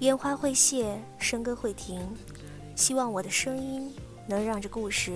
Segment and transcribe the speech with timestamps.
[0.00, 2.00] 烟花会谢，笙歌会停，
[2.76, 3.92] 希望我的声音
[4.28, 5.12] 能让这故事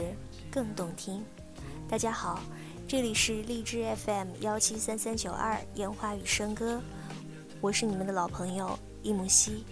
[0.50, 1.24] 更动听。
[1.88, 2.40] 大家好，
[2.88, 6.82] 这里是荔枝 FM 幺七三三九二烟花与笙歌，
[7.60, 9.64] 我是你们的老朋友伊木西。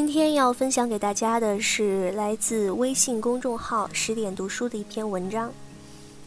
[0.00, 5.52] 今天要分享给大家的是来自微信公众号“十点读书”的一篇文章。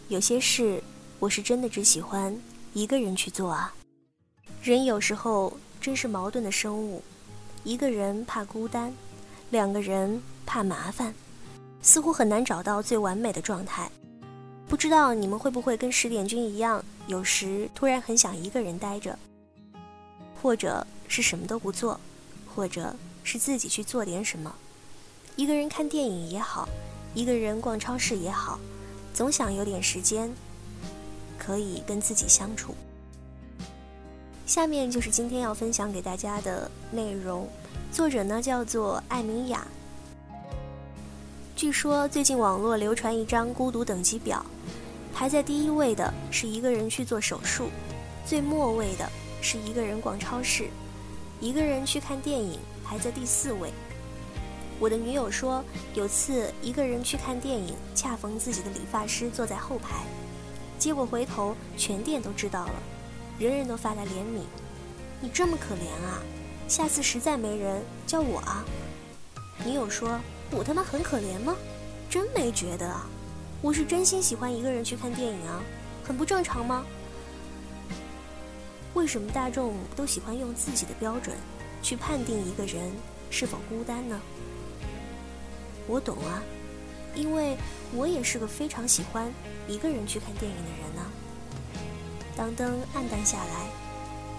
[0.10, 0.82] 有些事，
[1.18, 2.40] 我是真的只喜欢
[2.74, 3.74] 一个人去做啊。
[4.62, 7.02] 人有时候真是矛盾的生物，
[7.64, 8.94] 一个人怕孤单，
[9.50, 11.12] 两个人怕麻烦，
[11.82, 13.90] 似乎很难找到最完美的状态。
[14.68, 19.18] 不知道你们会不会跟十点君一样，有时突然很想一个人待着，
[20.40, 22.00] 或者是什么都不做，
[22.54, 22.96] 或者。
[23.24, 24.54] 是自己去做点什么，
[25.36, 26.68] 一个人看电影也好，
[27.16, 28.60] 一个人逛超市也好，
[29.14, 30.32] 总想有点时间
[31.38, 32.76] 可以跟自己相处。
[34.46, 37.48] 下面就是今天要分享给大家的内容，
[37.92, 39.66] 作者呢叫做艾米雅。
[41.56, 44.46] 据说最近网络流传一张孤独等级表，
[45.14, 47.70] 排在第一位的是一个人去做手术，
[48.26, 49.10] 最末位的
[49.42, 50.68] 是一个人逛超市，
[51.40, 52.60] 一个人去看电影。
[52.94, 53.74] 排在第四位。
[54.80, 55.64] 我的女友说，
[55.96, 60.04] 有次一个人去看电影，恰逢自己的理发师坐在后排，
[60.78, 62.74] 结果回头全店都知道了，
[63.40, 64.42] 人人都发来怜悯
[65.20, 66.22] ：“你这么可怜啊，
[66.68, 68.64] 下次实在没人叫我啊。”
[69.66, 70.20] 女友说
[70.52, 71.56] ：“我他妈很可怜吗？
[72.12, 73.08] 真没觉得啊，
[73.64, 75.64] 我是真心喜欢一个人去看电影啊，
[76.04, 76.86] 很不正常吗？
[78.94, 81.36] 为什么大众都喜欢用自己的标准？”
[81.84, 82.92] 去判定一个人
[83.30, 84.20] 是否孤单呢？
[85.86, 86.42] 我懂啊，
[87.14, 87.58] 因为
[87.94, 89.30] 我也是个非常喜欢
[89.68, 91.02] 一个人去看电影的人呢。
[92.38, 93.68] 当灯暗淡下来，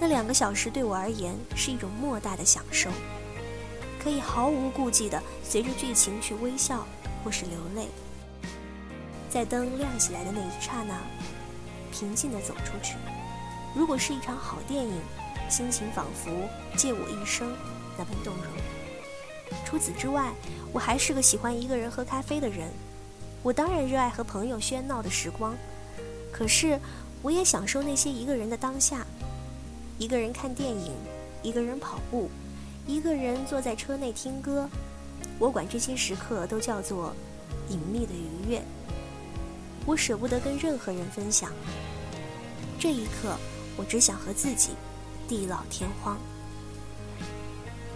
[0.00, 2.90] 那两个小时对我而言是一种莫大的享受，
[4.02, 6.86] 可以毫无顾忌地随着剧情去微笑
[7.22, 7.88] 或是流泪。
[9.28, 10.98] 在灯亮起来的那一刹那，
[11.92, 12.94] 平静地走出去。
[13.76, 14.98] 如果是一场好电影。
[15.54, 16.32] 心情仿佛
[16.76, 17.54] 借我一生
[17.96, 18.44] 那般动容。
[19.64, 20.32] 除此之外，
[20.72, 22.72] 我还是个喜欢一个人喝咖啡的人。
[23.40, 25.54] 我当然热爱和朋友喧闹的时光，
[26.32, 26.76] 可是
[27.22, 29.06] 我也享受那些一个人的当下。
[29.96, 30.90] 一个人看电影，
[31.40, 32.28] 一个人跑步，
[32.84, 34.68] 一个人坐在车内听歌。
[35.38, 37.14] 我管这些时刻都叫做
[37.68, 38.60] 隐秘的愉悦。
[39.86, 41.52] 我舍不得跟任何人分享。
[42.76, 43.36] 这一刻，
[43.76, 44.70] 我只想和自己。
[45.26, 46.18] 地老天荒，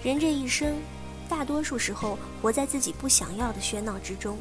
[0.03, 0.77] 人这一生，
[1.29, 4.39] 大多数时候活在自己不想要的喧闹之中。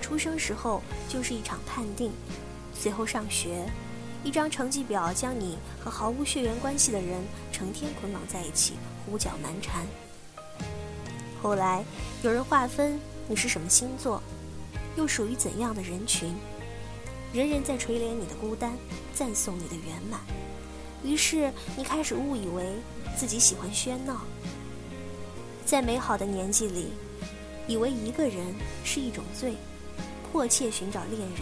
[0.00, 2.10] 出生时候就是一场判定，
[2.74, 3.64] 随后上学，
[4.24, 8.74] 一张成绩表将你和毫无血缘关系的人成天捆绑在一起，
[9.06, 9.86] 胡搅蛮缠。
[11.40, 11.84] 后来
[12.22, 12.98] 有人划分
[13.28, 14.20] 你是什么星座，
[14.96, 16.34] 又属于怎样的人群，
[17.32, 18.72] 人人在垂怜你的孤单，
[19.14, 20.20] 赞颂你的圆满。
[21.04, 22.64] 于是你开始误以为
[23.16, 24.22] 自己喜欢喧闹，
[25.64, 26.88] 在美好的年纪里，
[27.66, 28.54] 以为一个人
[28.84, 29.54] 是一种罪，
[30.30, 31.40] 迫切寻找恋人，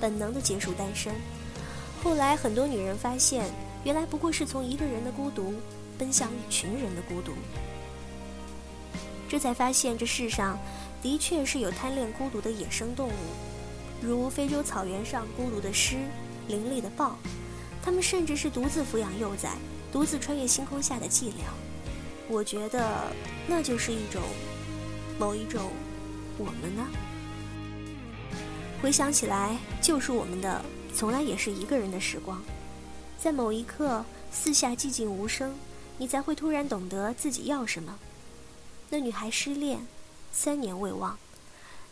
[0.00, 1.14] 本能的结束单身。
[2.02, 3.44] 后来很多女人发现，
[3.84, 5.54] 原来不过是从一个人的孤独
[5.98, 7.32] 奔向一群人的孤独，
[9.28, 10.58] 这才发现这世上
[11.00, 13.12] 的确是有贪恋孤独的野生动物，
[14.02, 15.96] 如非洲草原上孤独的狮、
[16.48, 17.16] 凌厉的豹。
[17.82, 19.50] 他们甚至是独自抚养幼崽，
[19.92, 21.42] 独自穿越星空下的寂寥。
[22.28, 23.12] 我觉得
[23.46, 24.22] 那就是一种，
[25.18, 25.70] 某一种，
[26.38, 26.86] 我们呢？
[28.82, 32.40] 回想起来，救赎我们的，从来也是一个人的时光。
[33.18, 35.54] 在某一刻，四下寂静无声，
[35.98, 37.98] 你才会突然懂得自己要什么。
[38.88, 39.86] 那女孩失恋，
[40.32, 41.18] 三年未忘，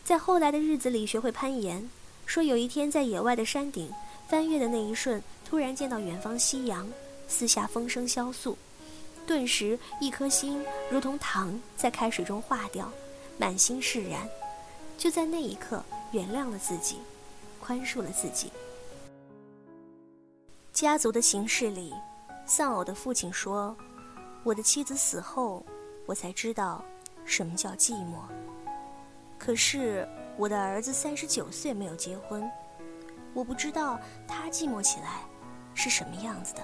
[0.05, 1.91] 在后来的日子里学会攀岩，
[2.25, 3.91] 说有一天在野外的山顶
[4.29, 5.23] 翻越的那一瞬。
[5.45, 6.87] 突然见到远方夕阳，
[7.27, 8.57] 四下风声萧肃，
[9.27, 12.93] 顿时一颗心如同糖在开水中化掉，
[13.39, 14.29] 满心释然。
[14.99, 15.83] 就在那一刻，
[16.13, 16.99] 原谅了自己，
[17.61, 18.53] 宽恕了自己。
[20.75, 21.95] 家族的形式里，
[22.45, 23.75] 丧偶的父亲说
[24.45, 25.65] ：“我的妻子死后，
[26.05, 26.85] 我才知道
[27.25, 28.19] 什么叫寂寞。”
[29.39, 32.47] 可是我的儿子三十九岁没有结婚，
[33.35, 35.23] 我不知道他寂寞起来
[35.75, 36.63] 是什么样子的。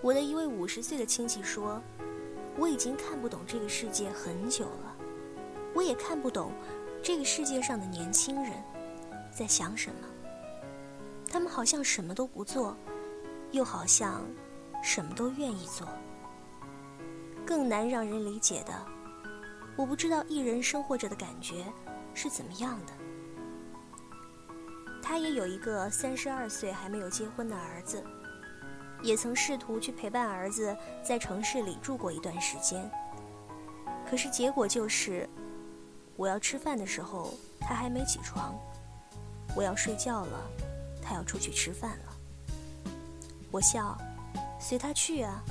[0.00, 1.82] 我的一位五十岁的亲戚说
[2.58, 4.96] ：“我已经看不懂这个世界很久了，
[5.74, 6.52] 我也看不懂
[7.02, 8.52] 这个世界上的年轻人
[9.32, 10.08] 在想什么。
[11.30, 12.76] 他们好像什么都不做，
[13.50, 14.24] 又好像
[14.82, 15.86] 什么都愿意做。
[17.44, 18.72] 更难让人理解的，
[19.76, 21.64] 我不知道一人生活着的感觉
[22.14, 22.92] 是怎么样的。
[25.08, 28.04] 他也有一个三十二岁还没有结婚的儿子。”
[29.00, 32.90] 也曾试图去陪伴儿子在城市里住过一段时间，
[34.06, 35.26] 可是结果就是，
[36.14, 38.54] 我要吃饭的时候他还没起床，
[39.56, 40.50] 我要睡觉了，
[41.00, 42.12] 他要出去吃饭了。
[43.50, 43.96] 我笑，
[44.60, 45.42] 随他去啊，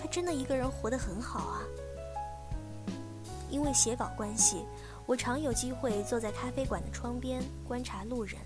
[0.00, 1.60] 他真的一个人活得很好啊。
[3.50, 4.64] 因为写稿关系，
[5.04, 8.36] 我常有机会坐在咖啡馆的窗边观察路人，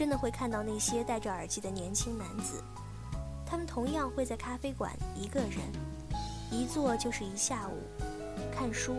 [0.00, 2.64] 真的会看到那些戴着耳机的年轻男子。
[3.44, 5.58] 他们同样会在咖啡馆一个人，
[6.50, 7.76] 一坐就是一下午，
[8.50, 8.96] 看书，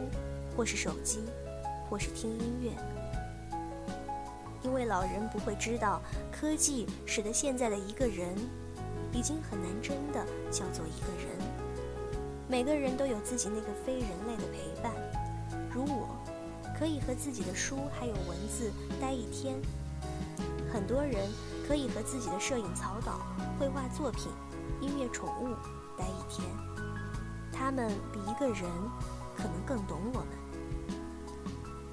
[0.56, 1.24] 或是手机，
[1.90, 2.70] 或是听音乐。
[4.62, 6.00] 因为老人不会知道，
[6.32, 8.36] 科技使得现在的一个人，
[9.12, 11.36] 已经很难真的叫做一个人。
[12.48, 14.94] 每个人都有自己那个非人类的陪伴，
[15.74, 16.16] 如我，
[16.78, 18.72] 可以和自己的书还有文字
[19.02, 19.60] 待一天。
[20.82, 21.30] 很多人
[21.68, 23.20] 可以和自己的摄影草稿、
[23.60, 24.32] 绘画作品、
[24.82, 25.54] 音乐宠物
[25.96, 26.44] 待一天，
[27.54, 28.68] 他们比一个人
[29.38, 30.28] 可能更懂我们。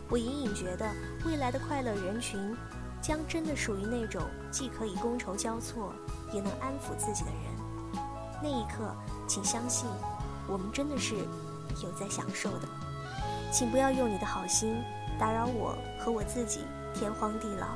[0.09, 0.91] 我隐隐觉得，
[1.27, 2.57] 未来的快乐人群，
[3.03, 5.93] 将真的属于那种既可以觥筹交错，
[6.33, 8.03] 也能安抚自己的人。
[8.43, 8.97] 那一刻，
[9.27, 9.87] 请相信，
[10.49, 11.15] 我们真的是
[11.85, 12.67] 有在享受的。
[13.53, 14.83] 请不要用你的好心
[15.19, 16.61] 打扰我和我自己
[16.95, 17.67] 天荒地老。